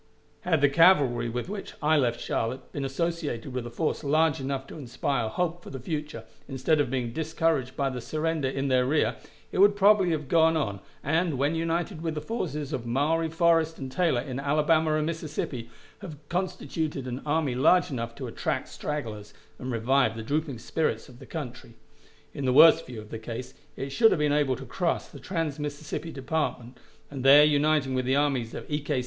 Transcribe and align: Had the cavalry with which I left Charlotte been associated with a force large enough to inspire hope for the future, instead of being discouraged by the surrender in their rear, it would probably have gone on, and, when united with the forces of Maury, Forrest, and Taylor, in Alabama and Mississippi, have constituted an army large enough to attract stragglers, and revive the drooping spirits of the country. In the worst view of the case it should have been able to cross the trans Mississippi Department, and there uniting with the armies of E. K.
Had 0.39 0.61
the 0.61 0.67
cavalry 0.67 1.29
with 1.29 1.47
which 1.47 1.73
I 1.79 1.95
left 1.95 2.19
Charlotte 2.19 2.71
been 2.71 2.83
associated 2.83 3.53
with 3.53 3.67
a 3.67 3.69
force 3.69 4.03
large 4.03 4.39
enough 4.39 4.65
to 4.65 4.77
inspire 4.79 5.29
hope 5.29 5.61
for 5.61 5.69
the 5.69 5.79
future, 5.79 6.23
instead 6.47 6.81
of 6.81 6.89
being 6.89 7.13
discouraged 7.13 7.75
by 7.77 7.91
the 7.91 8.01
surrender 8.01 8.49
in 8.49 8.67
their 8.67 8.87
rear, 8.87 9.17
it 9.51 9.59
would 9.59 9.75
probably 9.75 10.09
have 10.09 10.27
gone 10.27 10.57
on, 10.57 10.79
and, 11.03 11.37
when 11.37 11.53
united 11.53 12.01
with 12.01 12.15
the 12.15 12.19
forces 12.19 12.73
of 12.73 12.87
Maury, 12.87 13.29
Forrest, 13.29 13.77
and 13.77 13.91
Taylor, 13.91 14.21
in 14.21 14.39
Alabama 14.39 14.95
and 14.95 15.05
Mississippi, 15.05 15.69
have 15.99 16.17
constituted 16.29 17.05
an 17.05 17.21
army 17.23 17.53
large 17.53 17.91
enough 17.91 18.15
to 18.15 18.25
attract 18.25 18.69
stragglers, 18.69 19.35
and 19.59 19.71
revive 19.71 20.15
the 20.15 20.23
drooping 20.23 20.57
spirits 20.57 21.09
of 21.09 21.19
the 21.19 21.27
country. 21.27 21.75
In 22.33 22.45
the 22.45 22.53
worst 22.53 22.87
view 22.87 22.99
of 22.99 23.11
the 23.11 23.19
case 23.19 23.53
it 23.75 23.89
should 23.91 24.11
have 24.11 24.17
been 24.19 24.33
able 24.33 24.55
to 24.55 24.65
cross 24.65 25.07
the 25.07 25.19
trans 25.19 25.59
Mississippi 25.59 26.11
Department, 26.11 26.79
and 27.11 27.23
there 27.23 27.43
uniting 27.45 27.93
with 27.93 28.05
the 28.05 28.15
armies 28.15 28.55
of 28.55 28.65
E. 28.67 28.81
K. 28.81 28.99